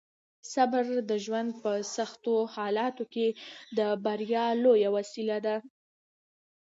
صبر 0.53 0.85
د 1.09 1.11
ژوند 1.25 1.49
په 1.61 1.71
سختو 1.95 2.35
حالاتو 2.55 3.03
کې 3.13 3.27
د 3.77 3.79
بریا 4.05 4.45
لویه 4.63 4.89
وسیله 4.97 5.37
ده. 5.45 5.55